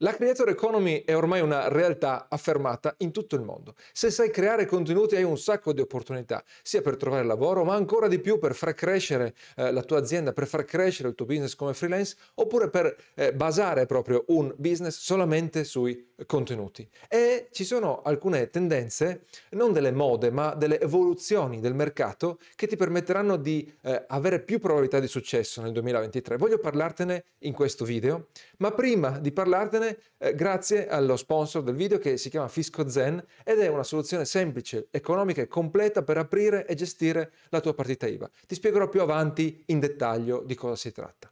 [0.00, 3.74] La creator economy è ormai una realtà affermata in tutto il mondo.
[3.94, 8.06] Se sai creare contenuti hai un sacco di opportunità, sia per trovare lavoro, ma ancora
[8.06, 11.54] di più per far crescere eh, la tua azienda, per far crescere il tuo business
[11.54, 16.88] come freelance, oppure per eh, basare proprio un business solamente sui contenuti.
[17.08, 22.76] E ci sono alcune tendenze, non delle mode, ma delle evoluzioni del mercato che ti
[22.76, 26.36] permetteranno di eh, avere più probabilità di successo nel 2023.
[26.36, 28.28] Voglio parlartene in questo video,
[28.58, 33.22] ma prima di parlartene eh, grazie allo sponsor del video che si chiama Fisco Zen
[33.44, 38.06] ed è una soluzione semplice, economica e completa per aprire e gestire la tua partita
[38.06, 38.30] IVA.
[38.46, 41.30] Ti spiegherò più avanti in dettaglio di cosa si tratta.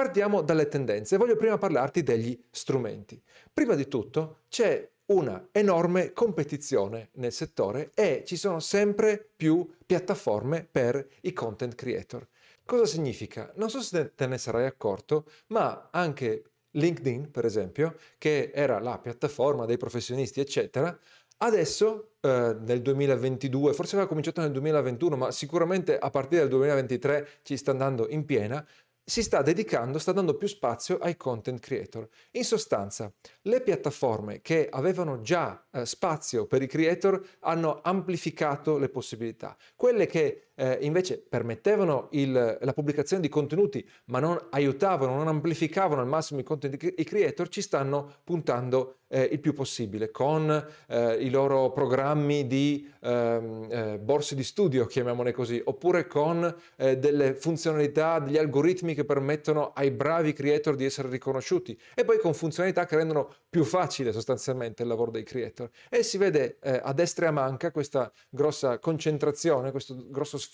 [0.00, 1.18] Partiamo dalle tendenze.
[1.18, 3.22] Voglio prima parlarti degli strumenti.
[3.52, 10.66] Prima di tutto c'è una enorme competizione nel settore e ci sono sempre più piattaforme
[10.68, 12.26] per i content creator.
[12.64, 13.52] Cosa significa?
[13.56, 18.98] Non so se te ne sarai accorto, ma anche LinkedIn, per esempio, che era la
[18.98, 20.98] piattaforma dei professionisti, eccetera,
[21.42, 27.28] adesso eh, nel 2022, forse aveva cominciato nel 2021, ma sicuramente a partire dal 2023
[27.42, 28.66] ci sta andando in piena,
[29.04, 32.08] si sta dedicando, sta dando più spazio ai content creator.
[32.32, 33.12] In sostanza,
[33.42, 39.56] le piattaforme che avevano già eh, spazio per i creator hanno amplificato le possibilità.
[39.74, 46.02] Quelle che eh, invece permettevano il, la pubblicazione di contenuti ma non aiutavano, non amplificavano
[46.02, 51.14] al massimo i content i creator, ci stanno puntando eh, il più possibile con eh,
[51.14, 57.34] i loro programmi di ehm, eh, borse di studio, chiamiamole così, oppure con eh, delle
[57.34, 62.84] funzionalità, degli algoritmi che permettono ai bravi creator di essere riconosciuti e poi con funzionalità
[62.84, 65.70] che rendono più facile sostanzialmente il lavoro dei creator.
[65.88, 70.49] E si vede eh, a destra e a manca questa grossa concentrazione, questo grosso sforzo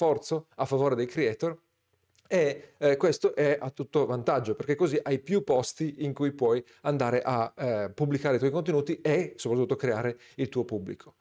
[0.55, 1.59] a favore dei creator
[2.29, 6.65] e eh, questo è a tutto vantaggio perché così hai più posti in cui puoi
[6.83, 11.15] andare a eh, pubblicare i tuoi contenuti e soprattutto creare il tuo pubblico.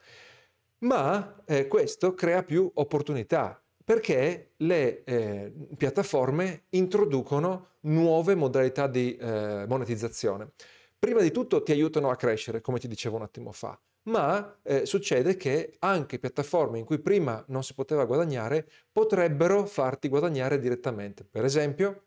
[0.80, 9.66] Ma eh, questo crea più opportunità perché le eh, piattaforme introducono nuove modalità di eh,
[9.68, 10.54] monetizzazione.
[10.98, 14.86] Prima di tutto ti aiutano a crescere, come ti dicevo un attimo fa, ma eh,
[14.86, 21.24] succede che anche piattaforme in cui prima non si poteva guadagnare potrebbero farti guadagnare direttamente.
[21.24, 22.04] Per esempio,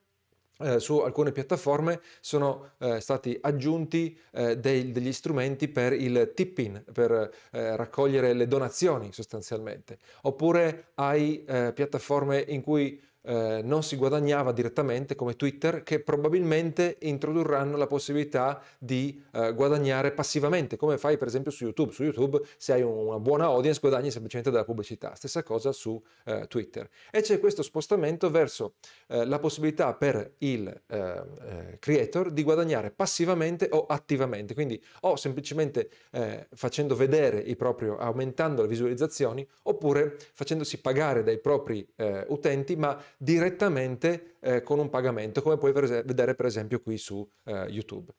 [0.61, 6.91] eh, su alcune piattaforme sono eh, stati aggiunti eh, dei, degli strumenti per il tipping,
[6.91, 9.99] per eh, raccogliere le donazioni sostanzialmente.
[10.23, 16.97] Oppure hai eh, piattaforme in cui eh, non si guadagnava direttamente come Twitter che probabilmente
[17.01, 21.93] introdurranno la possibilità di eh, guadagnare passivamente come fai per esempio su YouTube.
[21.93, 25.15] Su YouTube se hai una buona audience guadagni semplicemente dalla pubblicità.
[25.15, 26.89] Stessa cosa su eh, Twitter.
[27.11, 28.75] E c'è questo spostamento verso
[29.09, 34.55] eh, la possibilità per il eh, eh, creator di guadagnare passivamente o attivamente.
[34.55, 35.91] Quindi o semplicemente
[36.55, 41.87] facendo vedere i propri aumentando le visualizzazioni oppure facendosi pagare dai propri
[42.29, 47.67] utenti ma direttamente eh, con un pagamento, come puoi vedere per esempio qui su eh,
[47.69, 48.13] YouTube.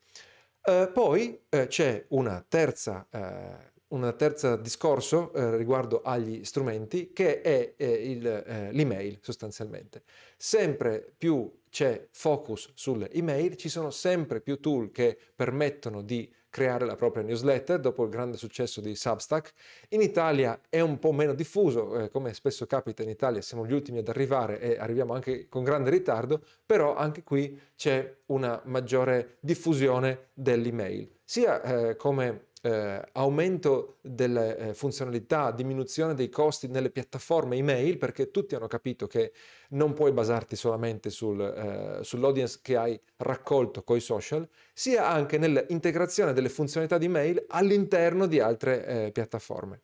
[0.62, 7.42] Eh, poi eh, c'è una terza, eh, una terza discorso eh, riguardo agli strumenti che
[7.42, 10.04] è il, l'email sostanzialmente.
[10.38, 16.86] Sempre più c'è focus sulle email, ci sono sempre più tool che permettono di creare
[16.86, 19.54] la propria newsletter dopo il grande successo di Substack.
[19.90, 23.74] In Italia è un po' meno diffuso, eh, come spesso capita in Italia, siamo gli
[23.74, 29.38] ultimi ad arrivare e arriviamo anche con grande ritardo, però anche qui c'è una maggiore
[29.40, 37.56] diffusione dell'email, sia eh, come eh, aumento delle eh, funzionalità, diminuzione dei costi nelle piattaforme
[37.56, 39.32] email, perché tutti hanno capito che
[39.70, 45.38] non puoi basarti solamente sul, eh, sull'audience che hai raccolto con i social, sia anche
[45.38, 49.82] nell'integrazione delle funzionalità di mail all'interno di altre eh, piattaforme.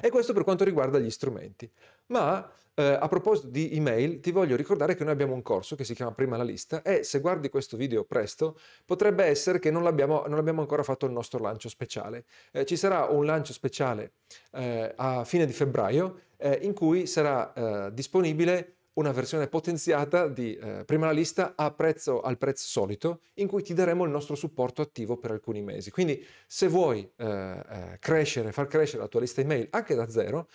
[0.00, 1.70] E questo per quanto riguarda gli strumenti.
[2.06, 5.84] Ma eh, a proposito di email, ti voglio ricordare che noi abbiamo un corso che
[5.84, 9.82] si chiama Prima la lista e se guardi questo video presto potrebbe essere che non,
[9.82, 12.24] non abbiamo ancora fatto il nostro lancio speciale.
[12.52, 14.14] Eh, ci sarà un lancio speciale
[14.52, 20.54] eh, a fine di febbraio eh, in cui sarà eh, disponibile una versione potenziata di
[20.54, 24.82] eh, prima la lista prezzo, al prezzo solito in cui ti daremo il nostro supporto
[24.82, 25.90] attivo per alcuni mesi.
[25.90, 30.48] Quindi se vuoi eh, eh, crescere, far crescere la tua lista email anche da zero,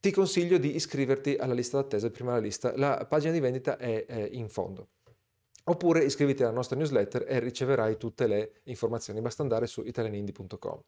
[0.00, 2.72] ti consiglio di iscriverti alla lista d'attesa prima la lista.
[2.76, 4.88] La pagina di vendita è, è in fondo.
[5.64, 9.20] Oppure iscriviti alla nostra newsletter e riceverai tutte le informazioni.
[9.20, 10.82] Basta andare su italianindie.com.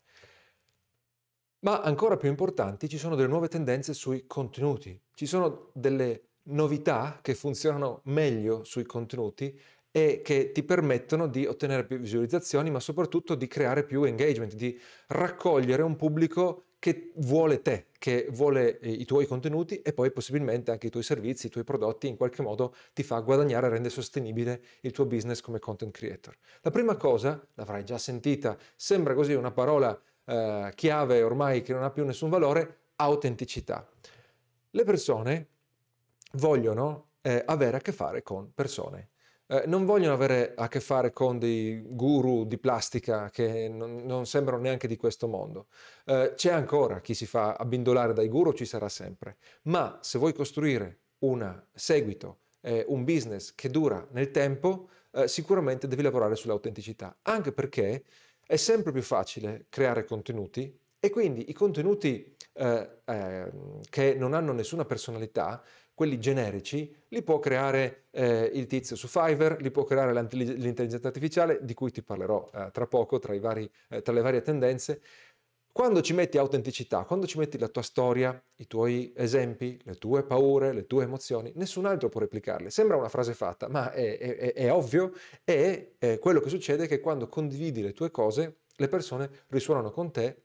[1.60, 4.98] Ma ancora più importanti, ci sono delle nuove tendenze sui contenuti.
[5.14, 9.56] Ci sono delle novità che funzionano meglio sui contenuti
[9.92, 14.76] e che ti permettono di ottenere più visualizzazioni, ma soprattutto di creare più engagement, di
[15.08, 20.72] raccogliere un pubblico che vuole te, che vuole eh, i tuoi contenuti e poi possibilmente
[20.72, 24.60] anche i tuoi servizi, i tuoi prodotti, in qualche modo ti fa guadagnare, rende sostenibile
[24.80, 26.36] il tuo business come content creator.
[26.60, 31.84] La prima cosa, l'avrai già sentita, sembra così una parola eh, chiave ormai che non
[31.84, 33.88] ha più nessun valore, autenticità.
[34.70, 35.46] Le persone
[36.32, 39.10] vogliono eh, avere a che fare con persone
[39.52, 44.24] eh, non vogliono avere a che fare con dei guru di plastica che non, non
[44.24, 45.66] sembrano neanche di questo mondo.
[46.06, 50.32] Eh, c'è ancora chi si fa abbindolare dai guru, ci sarà sempre, ma se vuoi
[50.32, 57.18] costruire un seguito, eh, un business che dura nel tempo, eh, sicuramente devi lavorare sull'autenticità,
[57.20, 58.04] anche perché
[58.46, 64.52] è sempre più facile creare contenuti e quindi i contenuti eh, ehm, che non hanno
[64.52, 65.62] nessuna personalità
[65.94, 71.60] quelli generici, li può creare eh, il tizio su Fiverr, li può creare l'intelligenza artificiale,
[71.62, 75.00] di cui ti parlerò eh, tra poco, tra, vari, eh, tra le varie tendenze.
[75.70, 80.22] Quando ci metti autenticità, quando ci metti la tua storia, i tuoi esempi, le tue
[80.22, 82.68] paure, le tue emozioni, nessun altro può replicarle.
[82.68, 85.12] Sembra una frase fatta, ma è, è, è ovvio
[85.44, 90.12] e quello che succede è che quando condividi le tue cose, le persone risuonano con
[90.12, 90.42] te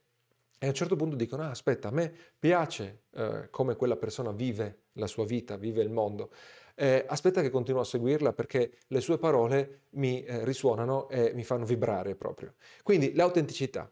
[0.59, 4.31] e a un certo punto dicono, ah, aspetta, a me piace eh, come quella persona
[4.31, 6.31] vive la sua vita, vive il mondo.
[6.75, 11.43] Eh, aspetta che continuo a seguirla perché le sue parole mi eh, risuonano e mi
[11.43, 12.53] fanno vibrare proprio.
[12.83, 13.91] Quindi l'autenticità.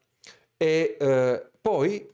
[0.58, 2.08] E eh, poi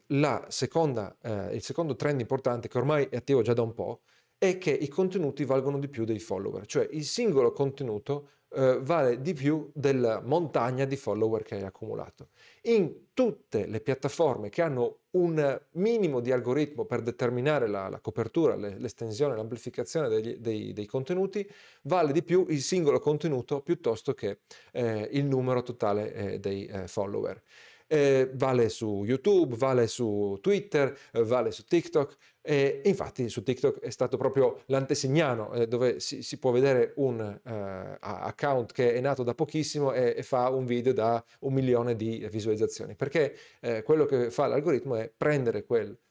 [0.47, 4.01] seconda, eh, il secondo trend importante che ormai è attivo già da un po'
[4.37, 9.21] è che i contenuti valgono di più dei follower, cioè il singolo contenuto eh, vale
[9.21, 12.29] di più della montagna di follower che hai accumulato.
[12.63, 18.55] In tutte le piattaforme che hanno un minimo di algoritmo per determinare la, la copertura,
[18.55, 21.47] le, l'estensione, l'amplificazione degli, dei, dei, contenuti,
[21.83, 24.39] vale di più il singolo contenuto piuttosto che
[24.71, 27.41] eh, il numero totale eh, dei eh, follower
[27.91, 32.15] eh, vale su YouTube, vale su Twitter, eh, vale su TikTok.
[32.41, 37.19] E infatti su TikTok è stato proprio l'antesignano eh, dove si, si, può vedere un
[37.19, 37.49] uh,
[37.99, 42.27] account che è nato da pochissimo e, e, fa un video da un milione di
[42.31, 46.10] visualizzazioni perché eh, quello che fa l'algoritmo è prendere quel eh,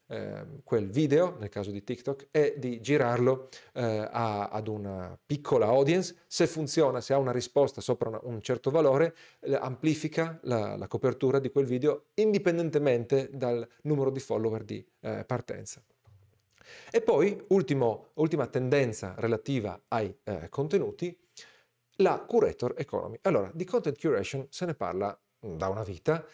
[0.65, 6.17] quel video, nel caso di TikTok, e di girarlo eh, a, ad una piccola audience.
[6.27, 10.89] Se funziona, se ha una risposta sopra una, un certo valore, eh, amplifica la, la,
[10.89, 15.81] copertura di quel video indipendentemente dal numero di follower di eh, partenza.
[16.91, 21.17] E poi, ultimo, ultima tendenza relativa ai eh, contenuti,
[21.97, 23.19] la curator economy.
[23.23, 26.25] Allora, di content curation se ne parla da una vita,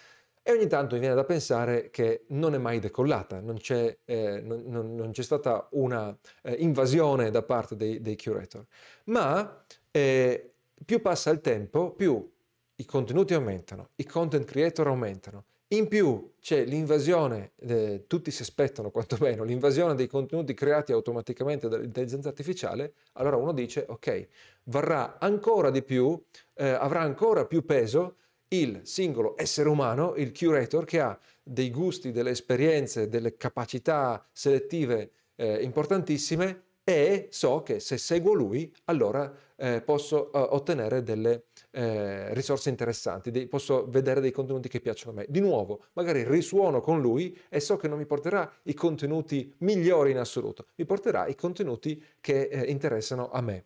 [0.48, 4.40] e ogni tanto mi viene da pensare che non è mai decollata, non c'è, eh,
[4.40, 8.64] non, non, non c'è stata una eh, invasione da parte dei, dei curator,
[9.06, 10.52] ma eh,
[10.84, 12.32] più passa il tempo, più
[12.76, 18.92] i contenuti aumentano, i content creator aumentano, in più c'è l'invasione, eh, tutti si aspettano
[18.92, 24.28] quantomeno, l'invasione dei contenuti creati automaticamente dall'intelligenza artificiale, allora uno dice ok,
[24.66, 26.16] varrà ancora di più,
[26.54, 32.12] eh, avrà ancora più peso il singolo essere umano, il curator, che ha dei gusti,
[32.12, 39.80] delle esperienze, delle capacità selettive eh, importantissime e so che se seguo lui allora eh,
[39.80, 45.14] posso uh, ottenere delle eh, risorse interessanti, dei, posso vedere dei contenuti che piacciono a
[45.16, 45.26] me.
[45.28, 50.12] Di nuovo, magari risuono con lui e so che non mi porterà i contenuti migliori
[50.12, 53.64] in assoluto, mi porterà i contenuti che eh, interessano a me.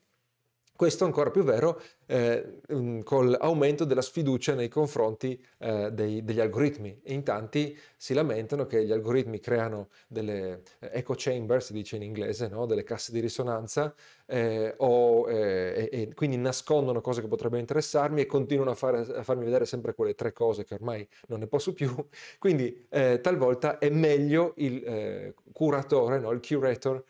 [0.75, 1.78] Questo è ancora più vero
[2.11, 2.61] eh,
[3.05, 7.00] con l'aumento della sfiducia nei confronti eh, dei, degli algoritmi.
[7.05, 12.02] in tanti si lamentano che gli algoritmi creano delle eh, echo chamber, si dice in
[12.02, 12.67] inglese, no?
[12.67, 13.95] delle casse di risonanza,
[14.26, 19.00] eh, o, eh, e, e, quindi nascondono cose che potrebbero interessarmi e continuano a, fare,
[19.00, 21.95] a, farmi vedere sempre quelle tre cose che ormai non ne posso più.
[22.40, 26.33] Quindi eh, talvolta è meglio il curatore, no?
[26.33, 27.05] il curator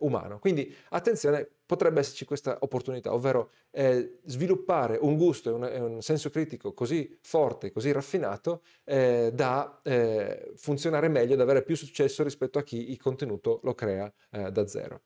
[0.00, 0.38] umano.
[0.38, 6.02] Quindi attenzione, potrebbe esserci questa opportunità, ovvero eh, sviluppare un gusto e un, e un,
[6.02, 12.22] senso critico così forte, così raffinato, eh, da eh, funzionare meglio, da avere più successo
[12.22, 15.02] rispetto a chi il contenuto lo crea eh, da zero.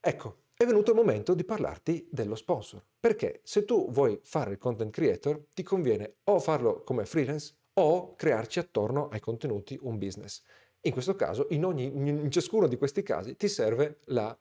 [0.00, 4.58] Ecco, è venuto il momento di parlarti dello sponsor, perché se tu vuoi fare il
[4.58, 10.42] content creator, ti conviene o farlo come freelance o crearci attorno ai contenuti un business.
[10.82, 14.36] In questo caso, in, ogni, in ciascuno di questi casi, ti serve la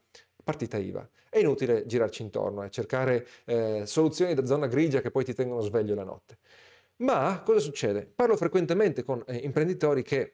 [0.46, 1.10] partita IVA.
[1.28, 5.62] È inutile girarci intorno e cercare eh, soluzioni da zona grigia che poi ti tengono
[5.62, 6.38] sveglio la notte.
[6.98, 8.06] Ma cosa succede?
[8.06, 10.34] Parlo frequentemente con eh, imprenditori che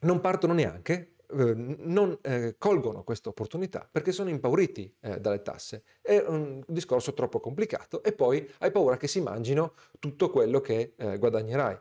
[0.00, 5.82] non partono neanche eh, non eh, colgono questa opportunità perché sono impauriti eh, dalle tasse.
[6.00, 10.92] È un discorso troppo complicato e poi hai paura che si mangino tutto quello che
[10.96, 11.78] eh, guadagnerai.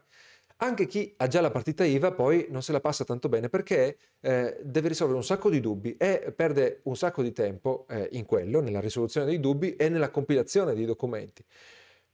[0.57, 3.97] Anche chi ha già la partita IVA poi non se la passa tanto bene perché
[4.21, 8.23] eh, deve risolvere un sacco di dubbi e perde un sacco di tempo eh, in
[8.23, 11.43] quello, nella risoluzione dei dubbi e nella compilazione dei documenti.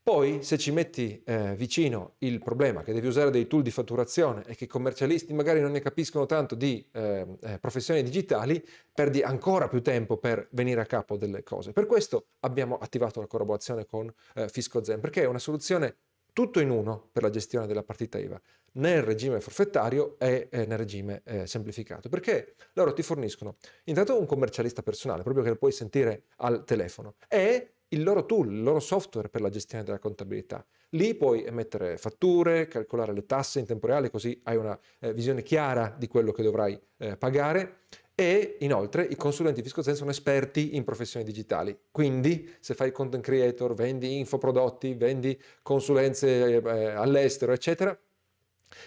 [0.03, 4.43] Poi se ci metti eh, vicino il problema che devi usare dei tool di fatturazione
[4.47, 9.21] e che i commercialisti magari non ne capiscono tanto di eh, eh, professioni digitali, perdi
[9.21, 11.71] ancora più tempo per venire a capo delle cose.
[11.71, 15.97] Per questo abbiamo attivato la collaborazione con eh, Fisco Zen, perché è una soluzione
[16.33, 18.41] tutto in uno per la gestione della partita IVA,
[18.73, 24.81] nel regime forfettario e nel regime eh, semplificato, perché loro ti forniscono intanto un commercialista
[24.81, 29.27] personale, proprio che lo puoi sentire al telefono, e il loro tool, il loro software
[29.27, 30.65] per la gestione della contabilità.
[30.91, 35.41] Lì puoi emettere fatture, calcolare le tasse in tempo reale, così hai una eh, visione
[35.41, 37.79] chiara di quello che dovrai eh, pagare.
[38.21, 43.73] E inoltre i consulenti FiscoZen sono esperti in professioni digitali, quindi se fai content creator,
[43.73, 47.99] vendi infoprodotti, vendi consulenze eh, all'estero, eccetera,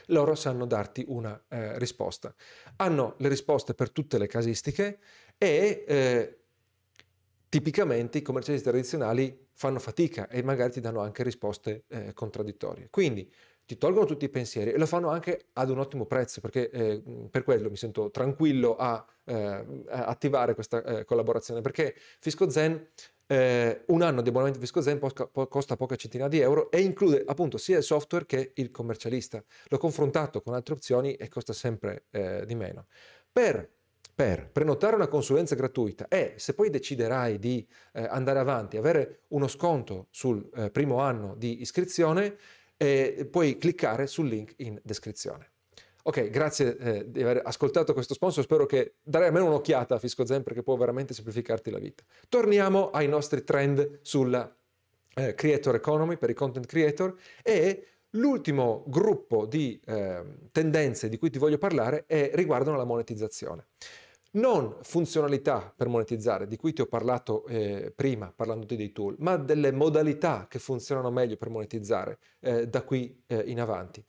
[0.07, 2.33] loro sanno darti una eh, risposta.
[2.77, 5.01] Hanno le risposte per tutte le casistiche
[5.37, 6.39] e eh,
[7.49, 12.87] tipicamente i commercialisti tradizionali fanno fatica e magari ti danno anche risposte eh, contraddittorie.
[12.89, 13.29] Quindi
[13.67, 17.03] ti tolgono tutti i pensieri e lo fanno anche ad un ottimo prezzo, perché eh,
[17.31, 22.89] per quello mi sento tranquillo a, eh, attivare questa eh, collaborazione, perché Fisco Zen
[23.27, 25.01] eh, un anno di abbonamento Fisco Zen
[25.49, 29.43] costa poche centinaia di euro e include appunto sia il software che il commercialista.
[29.69, 32.87] L'ho confrontato con altre opzioni e costa sempre eh, di meno.
[33.33, 33.71] Per
[34.15, 39.49] per prenotare una consulenza gratuita e se poi deciderai di eh, andare avanti, avere uno
[39.49, 42.37] sconto sul eh, primo anno di iscrizione,
[42.77, 45.51] eh, puoi cliccare sul link in descrizione.
[46.07, 50.27] Ok, grazie eh, di aver ascoltato questo sponsor, spero che darai almeno un'occhiata a Fisco
[50.27, 52.03] Zen perché può veramente semplificarti la vita.
[52.29, 54.55] Torniamo ai nostri trend sulla
[55.15, 61.31] eh, creator economy per i content creator e l'ultimo gruppo di eh, tendenze di cui
[61.31, 63.69] ti voglio parlare è, riguardano la monetizzazione
[64.35, 69.37] non funzionalità per monetizzare, di cui ti ho parlato eh, prima parlandoti dei tool, ma
[69.37, 74.05] delle modalità che funzionano meglio per monetizzare eh, da qui eh, in avanti.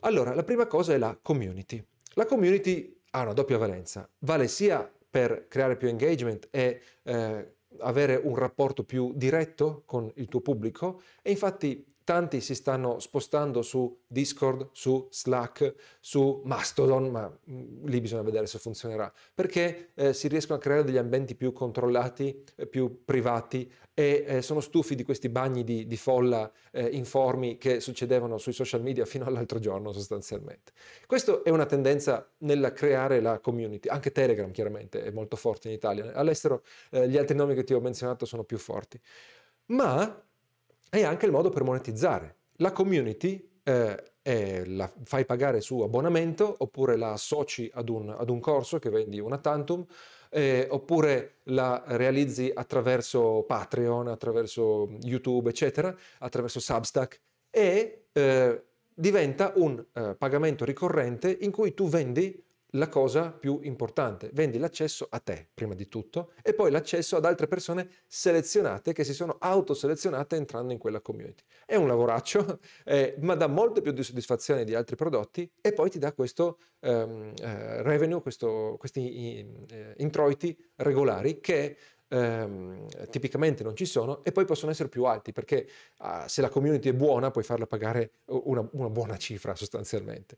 [0.00, 1.84] Allora, la prima cosa è la community.
[2.14, 8.16] La community ha una doppia valenza, vale sia per creare più engagement e eh, avere
[8.16, 14.00] un rapporto più diretto con il tuo pubblico e infatti tanti si stanno spostando su
[14.04, 20.26] Discord, su Slack, su Mastodon, ma mm, lì bisogna vedere se funzionerà, perché eh, si
[20.26, 25.04] riescono a creare degli ambienti più controllati, eh, più privati e eh, sono stufi di
[25.04, 29.92] questi bagni di, di folla eh, informi che succedevano sui social media fino all'altro giorno
[29.92, 30.72] sostanzialmente.
[31.06, 35.74] Questa è una tendenza nel creare la community, anche Telegram chiaramente è molto forte in
[35.74, 39.00] Italia, all'estero eh, gli altri nomi che ti ho menzionato sono più forti.
[39.66, 40.24] Ma
[40.90, 42.36] è anche il modo per monetizzare.
[42.56, 48.40] La community eh, la fai pagare su abbonamento oppure la associ ad un, ad un
[48.40, 49.84] corso che vendi una tantum
[50.30, 57.20] eh, oppure la realizzi attraverso Patreon, attraverso YouTube, eccetera, attraverso Substack
[57.50, 64.30] e eh, diventa un eh, pagamento ricorrente in cui tu vendi la cosa più importante.
[64.32, 69.04] Vendi l'accesso a te, prima di tutto, e poi l'accesso ad altre persone selezionate che
[69.04, 71.42] si sono autoselezionate entrando in quella community.
[71.64, 75.90] È un lavoraccio, eh, ma dà molte più di soddisfazione di altri prodotti e poi
[75.90, 81.76] ti dà questo um, uh, revenue, questo, questi uh, introiti regolari che
[82.12, 86.48] Um, tipicamente non ci sono e poi possono essere più alti perché uh, se la
[86.48, 90.36] community è buona puoi farla pagare una, una buona cifra sostanzialmente.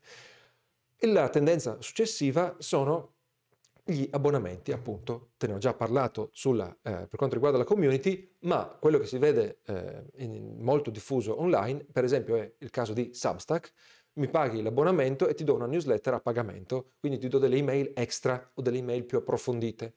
[1.05, 3.15] E la tendenza successiva sono
[3.83, 8.37] gli abbonamenti, appunto, te ne ho già parlato sulla, eh, per quanto riguarda la community,
[8.43, 12.93] ma quello che si vede eh, in, molto diffuso online, per esempio è il caso
[12.93, 13.73] di Substack,
[14.13, 17.91] mi paghi l'abbonamento e ti do una newsletter a pagamento, quindi ti do delle email
[17.97, 19.95] extra o delle email più approfondite.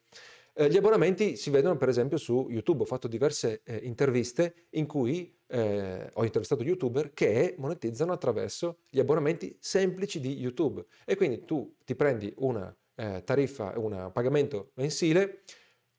[0.58, 4.88] Eh, gli abbonamenti si vedono per esempio su YouTube, ho fatto diverse eh, interviste in
[4.88, 11.44] cui eh, ho intervistato youtuber che monetizzano attraverso gli abbonamenti semplici di YouTube e quindi
[11.44, 15.42] tu ti prendi una eh, tariffa, un pagamento mensile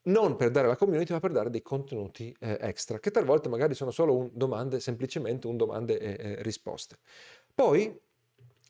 [0.07, 3.75] non per dare alla community ma per dare dei contenuti eh, extra che talvolta magari
[3.75, 6.97] sono solo un domande, semplicemente un domande e risposte.
[7.53, 7.95] Poi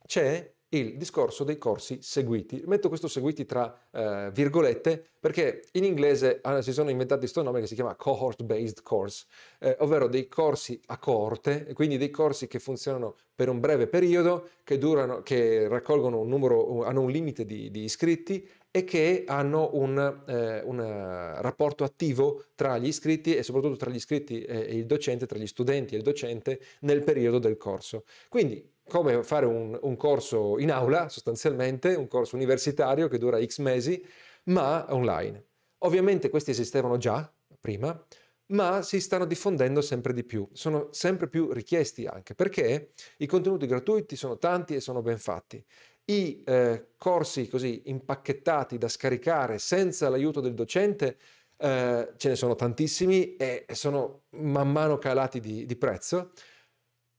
[0.06, 2.62] c'è il discorso dei corsi seguiti.
[2.65, 7.62] Metto questo seguiti tra eh, virgolette perché in inglese ah, si sono inventati questo nome
[7.62, 9.25] che si chiama cohort based course,
[9.59, 14.50] eh, ovvero dei corsi a coorte, quindi dei corsi che funzionano per un breve periodo,
[14.63, 19.69] che, durano, che raccolgono un numero, hanno un limite di, di iscritti e che hanno
[19.74, 19.97] un,
[20.27, 24.86] eh, un, eh, rapporto attivo tra gli iscritti e soprattutto tra gli iscritti e il
[24.86, 28.03] docente, tra gli studenti e il docente nel periodo del corso.
[28.29, 33.60] Quindi come fare un, un corso in aula sostanzialmente, un corso universitario che dura x
[33.60, 34.03] mesi,
[34.46, 35.46] ma online.
[35.79, 38.06] Ovviamente questi esistevano già prima,
[38.48, 43.67] ma si stanno diffondendo sempre di più, sono sempre più richiesti anche perché i contenuti
[43.67, 45.63] gratuiti sono tanti e sono ben fatti
[46.10, 51.17] i eh, corsi così impacchettati da scaricare senza l'aiuto del docente
[51.58, 56.32] eh, ce ne sono tantissimi e sono man mano calati di, di prezzo.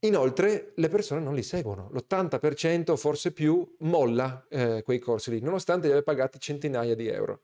[0.01, 5.87] Inoltre le persone non li seguono, l'80% forse più molla eh, quei corsi lì, nonostante
[5.87, 7.41] li abbia pagati centinaia di euro.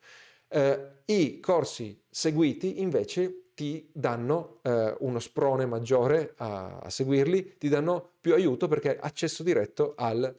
[0.47, 7.67] Eh, I corsi seguiti invece ti danno eh, uno sprone maggiore a, a, seguirli, ti
[7.67, 10.33] danno più aiuto perché accesso diretto al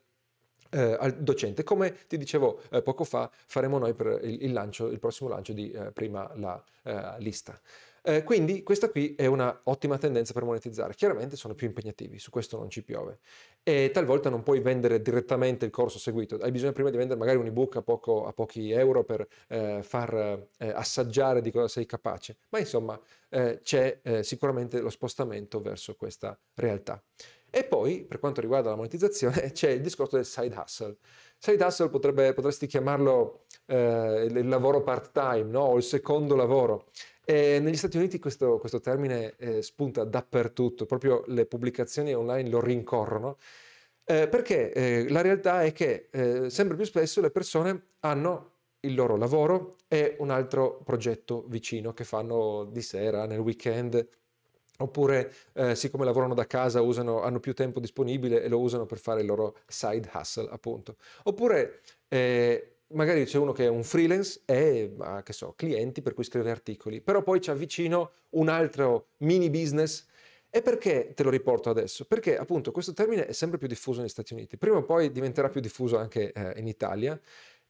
[0.70, 1.64] eh, al docente.
[1.64, 5.52] Come ti dicevo eh, poco fa, faremo noi per il, il, lancio, il prossimo lancio
[5.52, 6.62] di eh, prima la
[7.18, 7.58] lista.
[8.08, 10.94] Eh, quindi questa qui è una ottima tendenza per monetizzare.
[10.94, 13.18] Chiaramente sono più impegnativi, su questo non ci piove.
[13.64, 17.36] E talvolta non puoi vendere direttamente il corso seguito, hai bisogno prima di vendere magari
[17.36, 22.36] un ebook a, poco, a pochi euro per eh, far assaggiare di cosa sei capace.
[22.50, 27.02] Ma insomma c'è sicuramente lo spostamento verso questa realtà.
[27.56, 30.98] E poi, per quanto riguarda la monetizzazione, c'è il discorso del side hustle.
[31.38, 35.60] Side hustle potrebbe, potresti chiamarlo eh, il lavoro part-time no?
[35.60, 36.90] o il secondo lavoro.
[37.24, 42.60] E negli Stati Uniti questo, questo termine eh, spunta dappertutto, proprio le pubblicazioni online lo
[42.60, 43.38] rincorrono,
[44.04, 48.94] eh, perché eh, la realtà è che eh, sempre più spesso le persone hanno il
[48.94, 54.06] loro lavoro e un altro progetto vicino che fanno di sera, nel weekend,
[54.78, 58.98] Oppure, eh, siccome lavorano da casa, usano, hanno più tempo disponibile e lo usano per
[58.98, 60.96] fare il loro side hustle, appunto.
[61.24, 66.14] Oppure, eh, magari c'è uno che è un freelance e ha, che so, clienti per
[66.14, 70.06] cui scrive articoli, però poi c'ha vicino un altro mini business.
[70.48, 72.06] E perché te lo riporto adesso?
[72.06, 75.48] Perché appunto questo termine è sempre più diffuso negli Stati Uniti, prima o poi diventerà
[75.50, 77.20] più diffuso anche eh, in Italia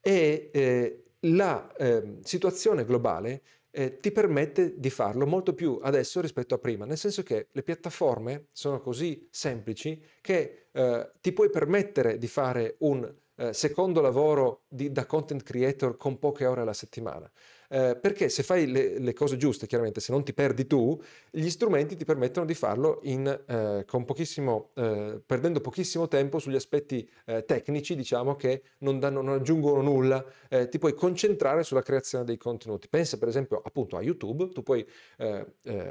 [0.01, 3.43] e eh, la ehm, situazione globale
[3.77, 7.63] eh, ti permette di farlo molto più adesso rispetto a prima, nel senso che le
[7.63, 14.65] piattaforme sono così semplici che eh, ti puoi permettere di fare un eh, secondo lavoro
[14.67, 17.31] di, da content creator con poche ore alla settimana.
[17.69, 21.01] Eh, perché se fai le, le, cose giuste, chiaramente, se non ti perdi tu,
[21.31, 27.09] gli strumenti ti permettono di farlo in, eh, pochissimo, eh, perdendo pochissimo tempo sugli aspetti
[27.27, 30.25] eh, tecnici, diciamo, che non, danno, non aggiungono nulla.
[30.49, 32.89] Eh, ti puoi concentrare sulla creazione dei contenuti.
[32.89, 34.87] Pensa per esempio appunto a YouTube, tu puoi
[35.19, 35.47] eh,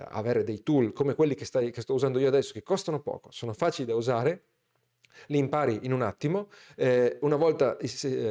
[0.10, 3.32] avere dei tool come quelli che, stai, che sto usando io adesso, che costano poco,
[3.32, 4.44] sono facili da usare
[5.28, 7.78] li impari in un attimo, eh, una volta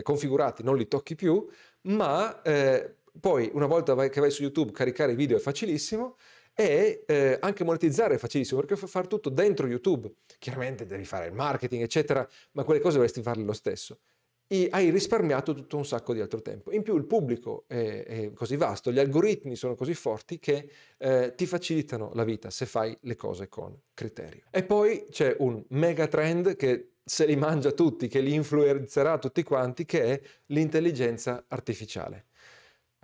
[0.02, 1.46] configurati non li tocchi più,
[1.82, 6.16] ma eh, poi una volta che vai su YouTube caricare i video è facilissimo
[6.54, 10.12] e eh, anche monetizzare è facilissimo perché fa fare tutto dentro YouTube.
[10.38, 14.00] Chiaramente devi fare il marketing, eccetera, ma quelle cose dovresti farle lo stesso.
[14.46, 16.70] E hai risparmiato tutto un sacco di altro tempo.
[16.70, 21.32] In più il pubblico è, è così vasto, gli algoritmi sono così forti che eh,
[21.34, 24.44] ti facilitano la vita se fai le cose con criterio.
[24.50, 29.42] E poi c'è un mega trend che se li mangia tutti, che li influenzerà tutti
[29.42, 32.26] quanti, che è l'intelligenza artificiale.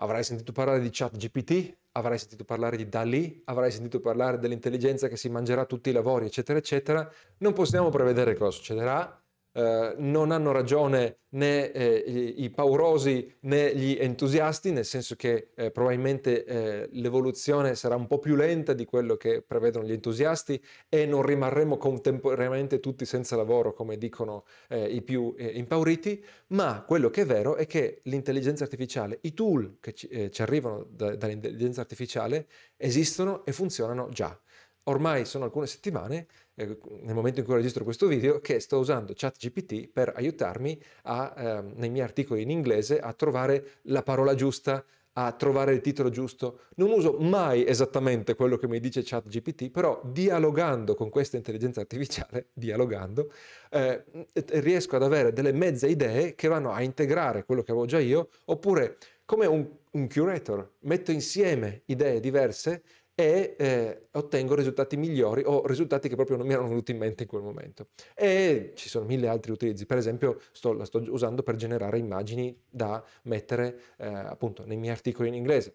[0.02, 5.16] Avrai sentito parlare di ChatGPT, avrai sentito parlare di DALI, avrai sentito parlare dell'intelligenza che
[5.18, 7.06] si mangerà tutti i lavori, eccetera, eccetera.
[7.38, 13.96] Non possiamo prevedere cosa succederà, eh, non hanno ragione né eh, i, paurosi né gli
[13.98, 19.16] entusiasti, nel senso che eh, probabilmente eh, l'evoluzione sarà un po' più lenta di quello
[19.16, 25.02] che prevedono gli entusiasti e non rimarremo contemporaneamente tutti senza lavoro, come dicono eh, i
[25.02, 30.30] più impauriti, ma quello che è vero è che l'intelligenza artificiale, i tool che ci,
[30.30, 34.38] ci arrivano da, dall'intelligenza artificiale esistono e funzionano già.
[34.84, 39.12] Ormai sono alcune settimane eh, nel momento in cui registro questo video, che sto usando
[39.14, 44.84] ChatGPT per aiutarmi a, ehm, nei miei articoli in inglese a trovare la parola giusta,
[45.14, 46.60] a trovare il titolo giusto.
[46.76, 52.48] Non uso mai esattamente quello che mi dice ChatGPT, però dialogando con questa intelligenza artificiale,
[52.54, 53.32] dialogando,
[53.70, 57.98] eh, riesco ad avere delle mezze idee che vanno a integrare quello che avevo già
[57.98, 62.82] io, oppure come un, un curator, metto insieme idee diverse
[63.20, 67.24] e eh, ottengo risultati migliori o risultati che proprio non mi erano venuti in mente
[67.24, 67.88] in quel momento.
[68.14, 72.58] E ci sono mille altri utilizzi, per esempio sto, la sto usando per generare immagini
[72.66, 75.74] da mettere eh, appunto nei miei articoli in inglese.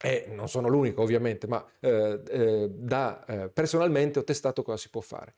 [0.00, 4.88] E non sono l'unico ovviamente, ma eh, eh da, eh, personalmente ho testato cosa si
[4.88, 5.34] può fare.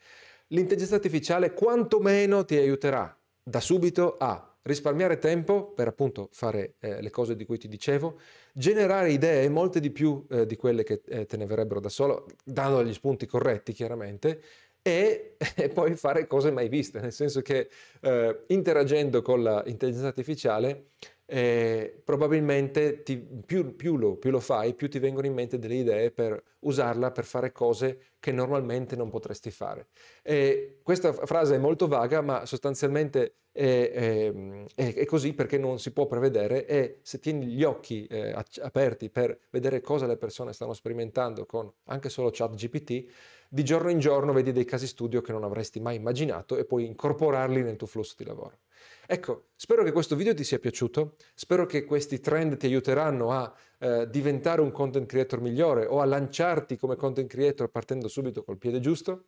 [0.49, 7.11] L'intelligenza artificiale quantomeno ti aiuterà da subito a risparmiare tempo per appunto fare eh, le
[7.11, 8.19] cose di cui ti dicevo,
[8.53, 12.27] generare idee, molte di più eh, di quelle che eh, te ne verrebbero da solo,
[12.45, 14.41] dando gli spunti corretti chiaramente,
[14.81, 17.69] e, e, poi fare cose mai viste, nel senso che
[18.01, 20.91] eh, interagendo con l'intelligenza artificiale
[21.27, 25.77] eh, probabilmente ti, più, più, lo, più, lo, fai, più ti vengono in mente delle
[25.77, 29.89] idee per usarla per fare cose che normalmente non potresti fare.
[30.23, 34.33] E questa frase è molto vaga, ma sostanzialmente è,
[34.75, 39.11] è, è, così perché non si può prevedere e se tieni gli occhi eh, aperti
[39.11, 43.05] per vedere cosa le persone stanno sperimentando con anche solo chat GPT,
[43.49, 46.85] di giorno in giorno vedi dei casi studio che non avresti mai immaginato e puoi
[46.87, 48.59] incorporarli nel tuo flusso di lavoro.
[49.07, 53.55] Ecco, spero che questo video ti sia piaciuto, spero che questi trend ti aiuteranno a
[53.79, 58.59] eh, diventare un content creator migliore o a lanciarti come content creator partendo subito col
[58.59, 59.25] piede giusto.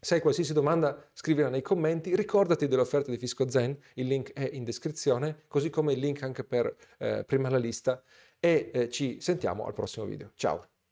[0.00, 4.48] Se hai qualsiasi domanda scrivila nei commenti, ricordati dell'offerta di Fisco Zen, il link è
[4.52, 8.00] in descrizione, così come il link anche per eh, prima la lista
[8.38, 10.30] e eh, ci sentiamo al prossimo video.
[10.36, 10.77] Ciao!